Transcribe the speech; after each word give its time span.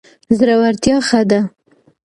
زړورتیا 0.37 0.97
ښه 1.07 1.21
ده. 1.29 1.39